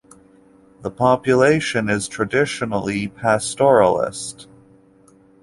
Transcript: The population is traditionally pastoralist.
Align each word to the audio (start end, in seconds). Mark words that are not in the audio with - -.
The 0.81 0.89
population 0.89 1.87
is 1.87 2.07
traditionally 2.07 3.07
pastoralist. 3.07 4.47